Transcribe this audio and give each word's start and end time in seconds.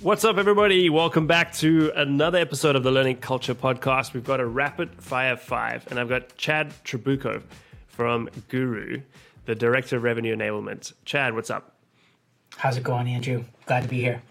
What's 0.00 0.24
up, 0.24 0.38
everybody? 0.38 0.88
Welcome 0.90 1.26
back 1.26 1.52
to 1.54 1.90
another 1.96 2.38
episode 2.38 2.76
of 2.76 2.84
the 2.84 2.90
Learning 2.92 3.16
Culture 3.16 3.52
Podcast. 3.52 4.14
We've 4.14 4.22
got 4.22 4.38
a 4.38 4.46
rapid 4.46 4.94
fire 5.02 5.36
five, 5.36 5.88
and 5.90 5.98
I've 5.98 6.08
got 6.08 6.36
Chad 6.36 6.72
Trabucco 6.84 7.42
from 7.88 8.28
Guru, 8.46 9.02
the 9.46 9.56
Director 9.56 9.96
of 9.96 10.04
Revenue 10.04 10.36
Enablement. 10.36 10.92
Chad, 11.04 11.34
what's 11.34 11.50
up? 11.50 11.74
How's 12.56 12.76
it 12.76 12.84
going, 12.84 13.08
Andrew? 13.08 13.42
Glad 13.66 13.82
to 13.82 13.88
be 13.88 14.00
here. 14.00 14.22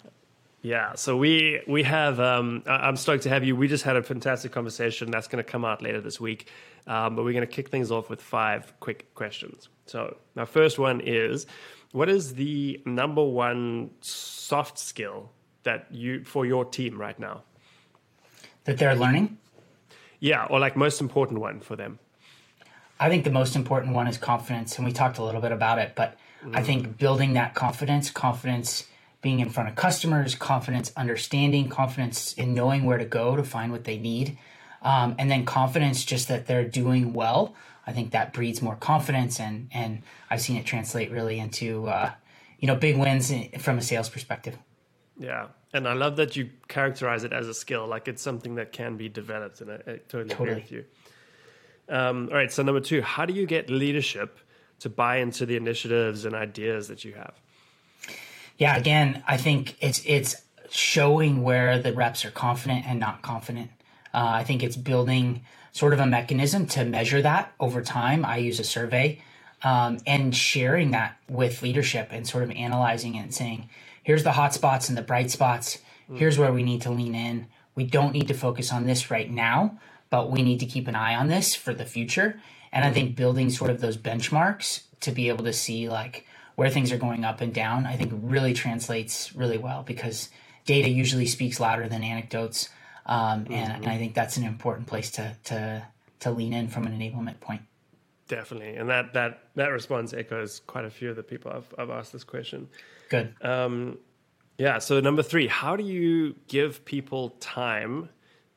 Yeah, 0.62 0.96
so 0.96 1.18
we 1.18 1.62
we 1.68 1.84
have. 1.84 2.22
Um, 2.22 2.64
I'm 2.66 2.96
stoked 2.96 3.24
to 3.24 3.30
have 3.30 3.44
you. 3.44 3.58
We 3.58 3.68
just 3.68 3.84
had 3.84 3.98
a 3.98 4.04
fantastic 4.04 4.54
conversation 4.54 5.12
that's 5.12 5.28
going 5.28 5.44
to 5.44 5.52
come 5.52 5.66
out 5.66 5.82
later 5.82 6.00
this 6.00 6.18
week, 6.18 6.50
um, 6.88 7.18
but 7.18 7.26
we're 7.26 7.34
going 7.34 7.46
to 7.46 7.54
kick 7.54 7.68
things 7.68 7.92
off 7.92 8.10
with 8.10 8.22
five 8.22 8.74
quick 8.80 9.14
questions. 9.16 9.68
So 9.86 10.16
my 10.34 10.46
first 10.46 10.80
one 10.80 11.02
is, 11.02 11.46
what 11.92 12.08
is 12.08 12.36
the 12.36 12.82
number 12.86 13.24
one 13.24 13.90
soft 14.00 14.80
skill 14.80 15.34
that 15.68 15.88
you 15.92 16.24
for 16.24 16.46
your 16.46 16.66
team 16.66 17.00
right 17.00 17.20
now? 17.20 17.44
That 18.64 18.78
they're 18.78 18.96
learning? 18.96 19.38
Yeah, 20.20 20.46
or 20.46 20.60
like 20.60 20.76
most 20.76 21.00
important 21.00 21.40
one 21.40 21.60
for 21.60 21.76
them. 21.76 22.00
I 23.00 23.10
think 23.10 23.24
the 23.24 23.32
most 23.32 23.56
important 23.56 23.94
one 23.94 24.08
is 24.08 24.18
confidence, 24.18 24.78
and 24.78 24.86
we 24.86 24.92
talked 24.92 25.20
a 25.20 25.24
little 25.24 25.42
bit 25.42 25.52
about 25.52 25.78
it, 25.78 25.94
but 25.96 26.18
mm. 26.44 26.56
I 26.56 26.64
think 26.64 26.98
building 26.98 27.34
that 27.34 27.54
confidence, 27.54 28.10
confidence 28.10 28.86
being 29.22 29.40
in 29.40 29.50
front 29.50 29.70
of 29.70 29.76
customers, 29.76 30.34
confidence 30.36 30.92
understanding, 30.96 31.70
confidence 31.70 32.34
in 32.34 32.54
knowing 32.54 32.86
where 32.86 32.98
to 32.98 33.06
go 33.06 33.36
to 33.36 33.44
find 33.44 33.72
what 33.72 33.84
they 33.84 33.98
need, 33.98 34.38
um, 34.82 35.16
and 35.20 35.30
then 35.30 35.46
confidence 35.46 36.04
just 36.04 36.28
that 36.28 36.48
they're 36.48 36.68
doing 36.68 37.14
well. 37.14 37.54
I 37.86 37.92
think 37.94 38.12
that 38.12 38.34
breeds 38.34 38.62
more 38.62 38.76
confidence, 38.76 39.40
and 39.40 39.70
and 39.72 40.02
I've 40.30 40.42
seen 40.42 40.58
it 40.58 40.66
translate 40.66 41.12
really 41.12 41.40
into 41.40 41.88
uh, 41.88 42.12
you 42.60 42.68
know 42.68 42.76
big 42.76 42.98
wins 42.98 43.32
from 43.60 43.78
a 43.78 43.82
sales 43.82 44.10
perspective. 44.10 44.58
Yeah, 45.20 45.48
and 45.74 45.88
I 45.88 45.94
love 45.94 46.16
that 46.18 46.36
you 46.36 46.50
characterize 46.68 47.24
it 47.24 47.34
as 47.34 47.48
a 47.48 47.54
skill, 47.54 47.88
like 47.88 48.08
it's 48.08 48.22
something 48.22 48.56
that 48.56 48.72
can 48.72 48.98
be 48.98 49.10
developed, 49.10 49.62
and 49.62 49.72
I, 49.72 49.76
I 49.76 49.80
totally, 50.08 50.30
totally, 50.30 50.50
agree 50.50 50.62
with 50.62 50.72
you. 50.72 50.86
Um, 51.90 52.30
all 52.30 52.36
right, 52.36 52.52
so 52.52 52.64
number 52.64 52.82
two, 52.82 53.02
how 53.02 53.26
do 53.26 53.34
you 53.34 53.46
get 53.46 53.70
leadership 53.70 54.40
to 54.80 54.90
buy 54.90 55.18
into 55.18 55.46
the 55.46 55.56
initiatives 55.56 56.26
and 56.26 56.36
ideas 56.36 56.88
that 56.88 57.04
you 57.04 57.14
have? 57.14 57.34
Yeah, 58.58 58.76
again, 58.76 59.24
I 59.28 59.38
think 59.38 59.76
it's 59.82 60.02
it's 60.06 60.42
showing 60.70 61.44
where 61.44 61.80
the 61.80 61.94
reps 61.94 62.26
are 62.26 62.32
confident 62.32 62.86
and 62.88 63.00
not 63.00 63.22
confident. 63.22 63.72
Uh, 64.14 64.30
I 64.34 64.44
think 64.44 64.64
it's 64.64 64.76
building 64.76 65.46
sort 65.72 65.94
of 65.94 66.00
a 66.00 66.06
mechanism 66.06 66.66
to 66.66 66.84
measure 66.84 67.22
that 67.22 67.54
over 67.60 67.82
time. 67.82 68.26
I 68.26 68.38
use 68.38 68.60
a 68.60 68.64
survey 68.64 69.22
um, 69.64 70.00
and 70.06 70.36
sharing 70.36 70.92
that 70.92 71.18
with 71.30 71.62
leadership 71.62 72.10
and 72.12 72.28
sort 72.28 72.44
of 72.44 72.52
analyzing 72.52 73.16
it 73.16 73.22
and 73.22 73.34
saying, 73.34 73.70
here's 74.08 74.24
the 74.24 74.32
hot 74.32 74.54
spots 74.54 74.88
and 74.88 74.98
the 74.98 75.02
bright 75.02 75.30
spots. 75.30 75.80
Here's 76.14 76.40
where 76.40 76.54
we 76.54 76.64
need 76.64 76.82
to 76.84 76.90
lean 76.90 77.14
in. 77.14 77.48
We 77.76 77.84
don't 77.84 78.14
need 78.14 78.30
to 78.30 78.34
focus 78.34 78.72
on 78.72 78.86
this 78.86 79.12
right 79.12 79.30
now, 79.30 79.80
but 80.10 80.32
we 80.32 80.44
need 80.44 80.62
to 80.62 80.66
keep 80.66 80.88
an 80.88 80.96
eye 80.96 81.14
on 81.14 81.28
this 81.28 81.56
for 81.56 81.74
the 81.74 81.84
future. 81.84 82.40
And 82.72 82.86
I 82.86 82.92
think 82.94 83.18
building 83.18 83.50
sort 83.50 83.70
of 83.70 83.82
those 83.82 83.98
benchmarks 83.98 84.84
to 85.02 85.12
be 85.12 85.28
able 85.28 85.44
to 85.44 85.52
see 85.52 85.90
like 85.90 86.26
where 86.56 86.70
things 86.70 86.94
are 86.94 86.98
going 86.98 87.26
up 87.26 87.42
and 87.42 87.54
down, 87.54 87.86
I 87.86 87.98
think 87.98 88.14
really 88.24 88.54
translates 88.54 89.36
really 89.36 89.58
well 89.58 89.84
because 89.84 90.30
data 90.66 90.88
usually 90.88 91.26
speaks 91.26 91.60
louder 91.60 91.90
than 91.90 92.02
anecdotes. 92.02 92.70
Um, 93.06 93.48
and, 93.50 93.74
mm-hmm. 93.74 93.84
and 93.84 93.88
I 93.88 93.98
think 93.98 94.14
that's 94.14 94.38
an 94.38 94.46
important 94.46 94.88
place 94.88 95.12
to, 95.12 95.36
to, 95.46 95.86
to 96.22 96.32
lean 96.32 96.54
in 96.54 96.70
from 96.70 96.88
an 96.88 96.98
enablement 96.98 97.42
point. 97.42 97.64
Definitely, 98.28 98.76
and 98.76 98.90
that 98.90 99.14
that 99.14 99.44
that 99.56 99.68
response 99.68 100.14
echoes 100.14 100.60
quite 100.68 100.84
a 100.84 100.90
few 100.90 101.10
of 101.10 101.16
the 101.16 101.24
people 101.24 101.52
I've 101.52 101.74
I've 101.78 101.90
asked 101.90 102.12
this 102.12 102.26
question. 102.26 102.68
Good. 103.10 103.34
Um, 103.42 104.00
yeah. 104.58 104.80
So 104.80 105.00
number 105.00 105.24
three, 105.24 105.48
how 105.48 105.76
do 105.76 105.84
you 105.84 106.36
give 106.48 106.84
people 106.84 107.30
time 107.40 108.10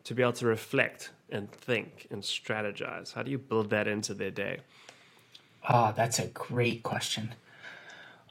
to 0.04 0.14
be 0.14 0.22
able 0.22 0.32
to 0.34 0.46
reflect 0.46 1.10
and 1.30 1.50
think 1.52 2.08
and 2.10 2.22
strategize? 2.22 3.12
How 3.12 3.22
do 3.22 3.30
you 3.30 3.38
build 3.38 3.70
that 3.70 3.86
into 3.86 4.12
their 4.14 4.30
day? 4.30 4.58
Oh, 5.68 5.92
that's 5.96 6.18
a 6.18 6.26
great 6.26 6.82
question. 6.82 7.34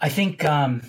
I 0.02 0.09
think 0.09 0.44
um, 0.44 0.81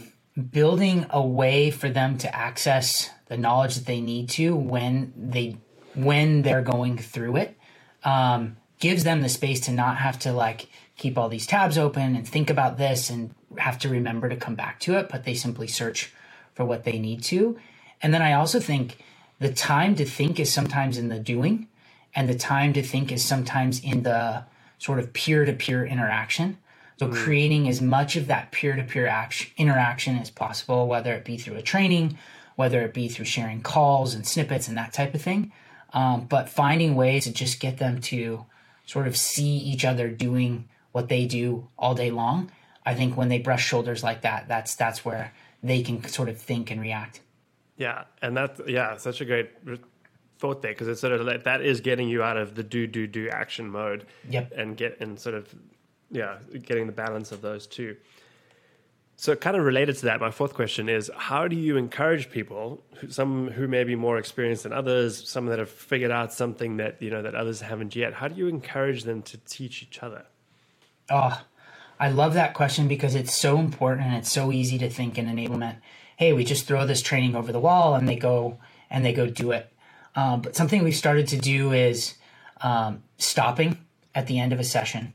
building 0.50 1.06
a 1.10 1.24
way 1.24 1.70
for 1.70 1.90
them 1.90 2.18
to 2.18 2.34
access 2.34 3.10
the 3.26 3.36
knowledge 3.36 3.76
that 3.76 3.86
they 3.86 4.00
need 4.00 4.30
to 4.30 4.56
when 4.56 5.12
they 5.16 5.58
when 5.94 6.42
they're 6.42 6.62
going 6.62 6.96
through 6.96 7.36
it 7.36 7.58
um, 8.04 8.56
gives 8.80 9.04
them 9.04 9.22
the 9.22 9.28
space 9.28 9.60
to 9.60 9.72
not 9.72 9.98
have 9.98 10.18
to 10.20 10.32
like 10.32 10.68
keep 10.96 11.16
all 11.18 11.28
these 11.28 11.46
tabs 11.46 11.78
open 11.78 12.16
and 12.16 12.26
think 12.26 12.50
about 12.50 12.78
this 12.78 13.10
and 13.10 13.34
have 13.58 13.78
to 13.78 13.88
remember 13.88 14.28
to 14.28 14.36
come 14.36 14.54
back 14.54 14.80
to 14.80 14.96
it, 14.96 15.08
but 15.10 15.24
they 15.24 15.34
simply 15.34 15.66
search 15.66 16.12
for 16.54 16.64
what 16.64 16.84
they 16.84 16.98
need 16.98 17.22
to. 17.22 17.58
And 18.02 18.12
then 18.12 18.22
I 18.22 18.32
also 18.34 18.60
think 18.60 18.98
the 19.38 19.52
time 19.52 19.94
to 19.96 20.04
think 20.04 20.40
is 20.40 20.52
sometimes 20.52 20.98
in 20.98 21.08
the 21.08 21.18
doing, 21.18 21.68
and 22.14 22.28
the 22.28 22.34
time 22.34 22.72
to 22.74 22.82
think 22.82 23.12
is 23.12 23.24
sometimes 23.24 23.80
in 23.82 24.02
the 24.02 24.44
sort 24.78 24.98
of 24.98 25.12
peer 25.12 25.44
to 25.44 25.52
peer 25.52 25.84
interaction. 25.86 26.58
So 26.98 27.08
mm. 27.08 27.14
creating 27.14 27.68
as 27.68 27.80
much 27.80 28.16
of 28.16 28.26
that 28.26 28.52
peer 28.52 28.76
to 28.76 28.82
peer 28.82 29.06
interaction 29.56 30.18
as 30.18 30.30
possible, 30.30 30.86
whether 30.88 31.14
it 31.14 31.24
be 31.24 31.38
through 31.38 31.56
a 31.56 31.62
training, 31.62 32.18
whether 32.56 32.82
it 32.82 32.92
be 32.94 33.08
through 33.08 33.26
sharing 33.26 33.62
calls 33.62 34.14
and 34.14 34.26
snippets 34.26 34.68
and 34.68 34.76
that 34.76 34.92
type 34.92 35.14
of 35.14 35.22
thing. 35.22 35.52
Um, 35.92 36.26
but 36.26 36.48
finding 36.48 36.94
ways 36.94 37.24
to 37.24 37.32
just 37.32 37.60
get 37.60 37.78
them 37.78 38.00
to 38.02 38.44
sort 38.90 39.06
of 39.06 39.16
see 39.16 39.56
each 39.56 39.84
other 39.84 40.08
doing 40.08 40.68
what 40.92 41.08
they 41.08 41.26
do 41.26 41.68
all 41.78 41.94
day 41.94 42.10
long 42.10 42.50
I 42.84 42.94
think 42.94 43.16
when 43.16 43.28
they 43.28 43.38
brush 43.38 43.64
shoulders 43.64 44.02
like 44.02 44.22
that, 44.22 44.48
that's 44.48 44.74
that's 44.74 45.04
where 45.04 45.32
they 45.62 45.82
can 45.82 46.02
sort 46.08 46.28
of 46.28 46.38
think 46.38 46.70
and 46.70 46.80
react. 46.80 47.20
Yeah, 47.76 48.04
and 48.22 48.36
that's 48.36 48.60
yeah, 48.66 48.96
such 48.96 49.20
a 49.20 49.24
great 49.24 49.50
thought 50.38 50.62
there 50.62 50.72
because 50.72 50.88
it's 50.88 51.00
sort 51.00 51.12
of 51.12 51.20
like 51.20 51.44
that 51.44 51.60
is 51.60 51.80
getting 51.80 52.08
you 52.08 52.22
out 52.22 52.36
of 52.36 52.54
the 52.54 52.62
do 52.62 52.86
do 52.86 53.06
do 53.06 53.28
action 53.28 53.68
mode. 53.68 54.06
Yep. 54.28 54.52
And 54.56 54.76
get 54.76 55.00
and 55.00 55.18
sort 55.18 55.34
of 55.34 55.54
yeah, 56.10 56.38
getting 56.62 56.86
the 56.86 56.92
balance 56.92 57.32
of 57.32 57.42
those 57.42 57.66
two. 57.66 57.96
So, 59.20 59.36
kind 59.36 59.54
of 59.54 59.66
related 59.66 59.98
to 59.98 60.06
that, 60.06 60.18
my 60.18 60.30
fourth 60.30 60.54
question 60.54 60.88
is: 60.88 61.10
How 61.14 61.46
do 61.46 61.54
you 61.54 61.76
encourage 61.76 62.30
people, 62.30 62.82
some 63.10 63.50
who 63.50 63.68
may 63.68 63.84
be 63.84 63.94
more 63.94 64.16
experienced 64.16 64.62
than 64.62 64.72
others, 64.72 65.28
some 65.28 65.44
that 65.48 65.58
have 65.58 65.68
figured 65.68 66.10
out 66.10 66.32
something 66.32 66.78
that 66.78 67.02
you 67.02 67.10
know 67.10 67.20
that 67.20 67.34
others 67.34 67.60
haven't 67.60 67.94
yet? 67.94 68.14
How 68.14 68.28
do 68.28 68.34
you 68.36 68.48
encourage 68.48 69.04
them 69.04 69.20
to 69.24 69.36
teach 69.36 69.82
each 69.82 70.02
other? 70.02 70.24
Oh, 71.10 71.38
I 71.98 72.08
love 72.08 72.32
that 72.32 72.54
question 72.54 72.88
because 72.88 73.14
it's 73.14 73.34
so 73.34 73.58
important 73.58 74.06
and 74.06 74.16
it's 74.16 74.32
so 74.32 74.52
easy 74.52 74.78
to 74.78 74.88
think 74.88 75.18
in 75.18 75.26
enablement. 75.26 75.76
Hey, 76.16 76.32
we 76.32 76.42
just 76.42 76.66
throw 76.66 76.86
this 76.86 77.02
training 77.02 77.36
over 77.36 77.52
the 77.52 77.60
wall 77.60 77.94
and 77.96 78.08
they 78.08 78.16
go 78.16 78.56
and 78.88 79.04
they 79.04 79.12
go 79.12 79.26
do 79.26 79.50
it. 79.50 79.70
Um, 80.16 80.40
but 80.40 80.56
something 80.56 80.82
we've 80.82 80.96
started 80.96 81.28
to 81.28 81.36
do 81.36 81.72
is 81.72 82.14
um, 82.62 83.02
stopping 83.18 83.76
at 84.14 84.28
the 84.28 84.38
end 84.38 84.54
of 84.54 84.60
a 84.60 84.64
session, 84.64 85.12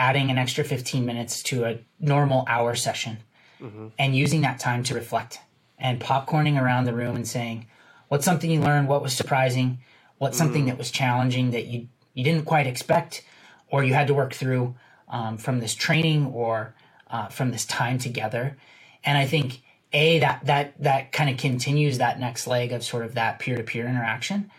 adding 0.00 0.32
an 0.32 0.36
extra 0.36 0.64
15 0.64 1.06
minutes 1.06 1.44
to 1.44 1.64
a 1.64 1.78
normal 2.00 2.44
hour 2.48 2.74
session, 2.74 3.18
mm-hmm. 3.60 3.88
and 3.98 4.16
using 4.16 4.42
that 4.42 4.58
time 4.58 4.82
to 4.84 4.94
reflect 4.94 5.40
and 5.78 6.00
popcorning 6.00 6.60
around 6.60 6.84
the 6.84 6.94
room 6.94 7.16
and 7.16 7.26
saying, 7.26 7.66
"What's 8.08 8.24
something 8.24 8.50
you 8.50 8.60
learned? 8.60 8.88
What 8.88 9.02
was 9.02 9.14
surprising? 9.14 9.78
What's 10.18 10.38
something 10.38 10.64
mm. 10.64 10.68
that 10.68 10.78
was 10.78 10.90
challenging 10.90 11.50
that 11.50 11.66
you 11.66 11.88
you 12.14 12.24
didn't 12.24 12.44
quite 12.44 12.66
expect, 12.66 13.24
or 13.68 13.84
you 13.84 13.94
had 13.94 14.06
to 14.06 14.14
work 14.14 14.34
through?" 14.34 14.74
um, 15.08 15.38
from 15.38 15.60
this 15.60 15.74
training 15.74 16.26
or 16.26 16.74
uh, 17.10 17.28
from 17.28 17.50
this 17.50 17.64
time 17.64 17.98
together. 17.98 18.56
And 19.04 19.16
I 19.16 19.26
think 19.26 19.62
a 19.92 20.18
that 20.18 20.44
that 20.44 20.74
that 20.82 21.12
kind 21.12 21.30
of 21.30 21.36
continues 21.36 21.98
that 21.98 22.18
next 22.18 22.46
leg 22.46 22.72
of 22.72 22.82
sort 22.82 23.04
of 23.04 23.14
that 23.14 23.38
peer 23.38 23.56
to 23.56 23.62
peer 23.62 23.86
interaction, 23.86 24.50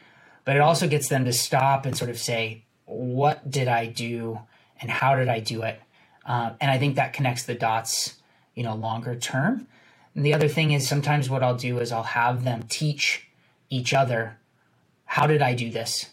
but 0.45 0.55
it 0.55 0.61
also 0.61 0.87
gets 0.87 1.09
them 1.09 1.25
to 1.25 1.33
stop 1.33 1.85
and 1.85 1.97
sort 1.97 2.09
of 2.09 2.17
say, 2.17 2.63
what 2.85 3.49
did 3.49 3.67
I 3.67 3.87
do 3.87 4.39
and 4.81 4.89
how 4.89 5.15
did 5.15 5.27
I 5.27 5.39
do 5.39 5.63
it? 5.63 5.81
Uh, 6.25 6.51
and 6.61 6.71
I 6.71 6.77
think 6.77 6.95
that 6.95 7.13
connects 7.13 7.43
the 7.43 7.55
dots, 7.55 8.15
you 8.57 8.63
know, 8.63 8.75
longer 8.75 9.15
term. 9.15 9.67
And 10.15 10.25
the 10.25 10.33
other 10.33 10.47
thing 10.47 10.71
is 10.71 10.87
sometimes 10.87 11.29
what 11.29 11.43
I'll 11.43 11.55
do 11.55 11.79
is 11.79 11.91
I'll 11.91 12.03
have 12.03 12.43
them 12.43 12.63
teach 12.67 13.27
each 13.69 13.93
other, 13.93 14.37
how 15.05 15.27
did 15.27 15.41
I 15.41 15.53
do 15.53 15.69
this? 15.69 16.07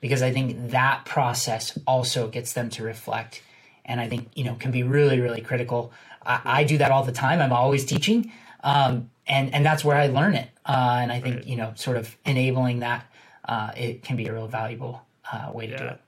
Because 0.00 0.20
I 0.22 0.32
think 0.32 0.70
that 0.70 1.04
process 1.06 1.78
also 1.86 2.28
gets 2.28 2.52
them 2.52 2.68
to 2.70 2.82
reflect 2.82 3.42
and 3.84 4.00
I 4.00 4.08
think 4.08 4.30
you 4.34 4.44
know 4.44 4.54
can 4.54 4.70
be 4.70 4.82
really 4.82 5.20
really 5.20 5.40
critical. 5.40 5.92
I, 6.24 6.40
I 6.44 6.64
do 6.64 6.78
that 6.78 6.90
all 6.90 7.04
the 7.04 7.12
time. 7.12 7.40
I'm 7.40 7.52
always 7.52 7.84
teaching, 7.84 8.32
um, 8.62 9.10
and 9.26 9.54
and 9.54 9.64
that's 9.64 9.84
where 9.84 9.96
I 9.96 10.06
learn 10.06 10.34
it. 10.34 10.48
Uh, 10.66 10.98
and 11.00 11.12
I 11.12 11.20
think 11.20 11.36
right. 11.36 11.46
you 11.46 11.56
know 11.56 11.72
sort 11.74 11.96
of 11.96 12.16
enabling 12.24 12.80
that 12.80 13.06
uh, 13.46 13.72
it 13.76 14.02
can 14.02 14.16
be 14.16 14.26
a 14.26 14.32
real 14.32 14.48
valuable 14.48 15.02
uh, 15.30 15.50
way 15.52 15.66
to 15.66 15.72
yeah. 15.72 15.78
do 15.78 15.86
it. 15.86 16.00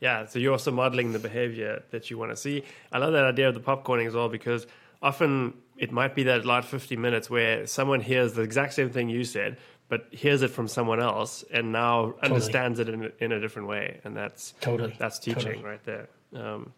Yeah, 0.00 0.26
so 0.26 0.38
you're 0.38 0.52
also 0.52 0.70
modeling 0.70 1.12
the 1.12 1.18
behavior 1.18 1.82
that 1.90 2.10
you 2.10 2.16
want 2.16 2.30
to 2.30 2.36
see. 2.36 2.64
I 2.90 2.98
love 2.98 3.12
that 3.12 3.24
idea 3.24 3.48
of 3.48 3.54
the 3.54 3.60
popcorning 3.60 4.06
as 4.06 4.14
well 4.14 4.30
because 4.30 4.66
often 5.02 5.54
it 5.76 5.92
might 5.92 6.14
be 6.14 6.24
that 6.24 6.44
last 6.44 6.68
50 6.68 6.96
minutes 6.96 7.30
where 7.30 7.66
someone 7.66 8.00
hears 8.00 8.34
the 8.34 8.42
exact 8.42 8.74
same 8.74 8.90
thing 8.90 9.08
you 9.08 9.24
said, 9.24 9.56
but 9.88 10.06
hears 10.10 10.42
it 10.42 10.48
from 10.48 10.68
someone 10.68 11.00
else 11.00 11.42
and 11.52 11.72
now 11.72 12.12
totally. 12.12 12.22
understands 12.22 12.78
it 12.78 12.88
in, 12.88 13.12
in 13.18 13.32
a 13.32 13.40
different 13.40 13.66
way. 13.66 14.00
And 14.04 14.16
that's 14.16 14.54
totally 14.60 14.94
that's 14.98 15.18
teaching 15.18 15.42
totally. 15.42 15.64
right 15.64 15.84
there. 15.84 16.08
Um, 16.34 16.72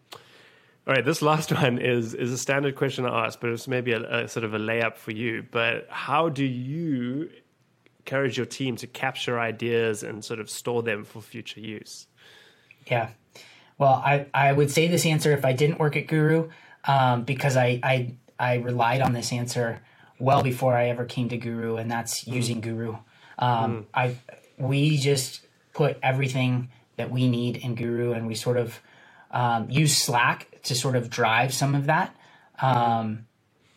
All 0.87 0.93
right, 0.93 1.05
this 1.05 1.21
last 1.21 1.51
one 1.61 1.77
is 1.77 2.13
is 2.13 2.31
a 2.31 2.37
standard 2.37 2.75
question 2.75 3.05
I 3.05 3.25
ask, 3.25 3.39
but 3.39 3.49
it's 3.49 3.67
maybe 3.67 3.91
a, 3.91 4.23
a 4.23 4.27
sort 4.27 4.45
of 4.45 4.53
a 4.53 4.59
layup 4.59 4.95
for 4.95 5.11
you. 5.11 5.45
But 5.51 5.87
how 5.89 6.29
do 6.29 6.45
you 6.45 7.29
encourage 7.99 8.37
your 8.37 8.45
team 8.45 8.75
to 8.77 8.87
capture 8.87 9.39
ideas 9.39 10.03
and 10.03 10.23
sort 10.23 10.39
of 10.39 10.49
store 10.49 10.81
them 10.81 11.03
for 11.03 11.21
future 11.21 11.59
use? 11.59 12.07
Yeah. 12.87 13.09
Well, 13.77 14.01
I, 14.05 14.27
I 14.33 14.51
would 14.53 14.69
say 14.71 14.87
this 14.87 15.05
answer 15.05 15.31
if 15.31 15.45
I 15.45 15.53
didn't 15.53 15.79
work 15.79 15.95
at 15.95 16.07
Guru, 16.07 16.49
um, 16.85 17.23
because 17.23 17.57
I, 17.57 17.79
I 17.83 18.13
I 18.39 18.55
relied 18.55 19.01
on 19.01 19.13
this 19.13 19.31
answer 19.31 19.81
well 20.19 20.43
before 20.43 20.75
I 20.75 20.89
ever 20.89 21.05
came 21.05 21.29
to 21.29 21.37
Guru, 21.37 21.75
and 21.77 21.89
that's 21.89 22.23
mm. 22.23 22.33
using 22.33 22.61
Guru. 22.61 22.97
Um, 23.39 23.73
mm. 23.73 23.85
I 23.93 24.15
we 24.57 24.97
just 24.97 25.41
put 25.73 25.97
everything 26.03 26.69
that 26.97 27.11
we 27.11 27.27
need 27.27 27.57
in 27.57 27.75
Guru, 27.75 28.13
and 28.13 28.27
we 28.27 28.35
sort 28.35 28.57
of 28.57 28.79
um, 29.31 29.69
use 29.69 29.97
Slack 29.97 30.61
to 30.63 30.75
sort 30.75 30.95
of 30.95 31.09
drive 31.09 31.53
some 31.53 31.75
of 31.75 31.87
that. 31.87 32.15
Um, 32.61 33.25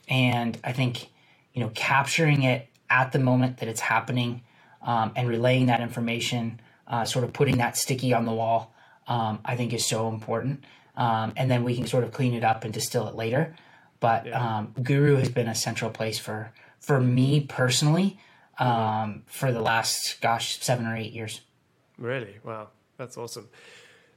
and 0.09 0.59
I 0.63 0.73
think 0.73 1.09
you 1.55 1.63
know 1.63 1.71
capturing 1.75 2.43
it 2.43 2.69
at 2.91 3.13
the 3.13 3.19
moment 3.19 3.59
that 3.59 3.69
it's 3.69 3.81
happening 3.81 4.43
um, 4.83 5.13
and 5.17 5.29
relaying 5.29 5.67
that 5.67 5.81
information, 5.81 6.61
uh, 6.87 7.05
sort 7.05 7.25
of 7.25 7.33
putting 7.33 7.59
that 7.59 7.77
sticky 7.77 8.15
on 8.15 8.25
the 8.25 8.33
wall, 8.33 8.73
um, 9.09 9.41
I 9.45 9.57
think 9.57 9.73
is 9.73 9.85
so 9.85 10.09
important. 10.09 10.65
Um, 10.97 11.33
and 11.37 11.51
then 11.51 11.65
we 11.65 11.77
can 11.77 11.87
sort 11.87 12.05
of 12.05 12.13
clean 12.13 12.35
it 12.35 12.45
up 12.45 12.65
and 12.65 12.73
distill 12.73 13.07
it 13.09 13.15
later. 13.15 13.55
But 14.01 14.27
yeah. 14.27 14.59
Um, 14.59 14.75
Guru 14.83 15.17
has 15.17 15.29
been 15.29 15.49
a 15.49 15.55
central 15.55 15.91
place 15.91 16.19
for 16.19 16.53
for 16.81 17.01
me 17.01 17.41
personally 17.41 18.19
um, 18.59 19.23
for 19.27 19.53
the 19.53 19.61
last 19.61 20.21
gosh 20.21 20.61
seven 20.61 20.87
or 20.87 20.97
eight 20.97 21.13
years. 21.13 21.41
Really, 21.99 22.37
wow, 22.45 22.69
that's 22.97 23.17
awesome. 23.17 23.49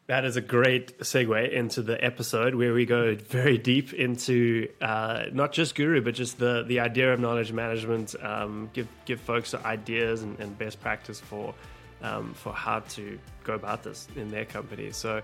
That 0.07 0.25
is 0.25 0.37
a 0.37 0.41
great 0.41 0.97
segue 0.99 1.51
into 1.51 1.83
the 1.83 2.03
episode 2.03 2.55
where 2.55 2.73
we 2.73 2.85
go 2.85 3.15
very 3.15 3.59
deep 3.59 3.93
into 3.93 4.67
uh, 4.81 5.25
not 5.31 5.51
just 5.51 5.75
Guru, 5.75 6.01
but 6.01 6.15
just 6.15 6.39
the 6.39 6.63
the 6.67 6.79
idea 6.79 7.13
of 7.13 7.19
knowledge 7.19 7.51
management. 7.51 8.15
Um, 8.21 8.69
give 8.73 8.87
give 9.05 9.21
folks 9.21 9.53
ideas 9.53 10.23
and, 10.23 10.39
and 10.39 10.57
best 10.57 10.81
practice 10.81 11.19
for 11.19 11.53
um, 12.01 12.33
for 12.33 12.51
how 12.53 12.79
to 12.79 13.19
go 13.43 13.53
about 13.53 13.83
this 13.83 14.07
in 14.15 14.31
their 14.31 14.45
company. 14.45 14.91
So, 14.91 15.21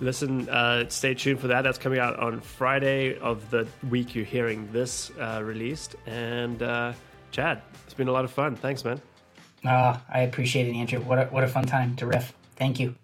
listen, 0.00 0.48
uh, 0.48 0.88
stay 0.88 1.14
tuned 1.14 1.40
for 1.40 1.48
that. 1.48 1.62
That's 1.62 1.78
coming 1.78 1.98
out 1.98 2.18
on 2.18 2.40
Friday 2.40 3.18
of 3.18 3.50
the 3.50 3.66
week 3.88 4.14
you're 4.14 4.24
hearing 4.24 4.70
this 4.72 5.10
uh, 5.20 5.40
released. 5.42 5.96
And 6.06 6.62
uh, 6.62 6.92
Chad, 7.30 7.62
it's 7.84 7.94
been 7.94 8.08
a 8.08 8.12
lot 8.12 8.24
of 8.24 8.30
fun. 8.30 8.56
Thanks, 8.56 8.84
man. 8.84 9.00
Uh, 9.64 9.98
I 10.08 10.20
appreciate 10.20 10.68
it, 10.68 10.74
Andrew. 10.74 11.00
What 11.00 11.18
a, 11.18 11.24
what 11.26 11.44
a 11.44 11.48
fun 11.48 11.64
time 11.66 11.96
to 11.96 12.06
riff. 12.06 12.32
Thank 12.56 12.78
you. 12.78 12.94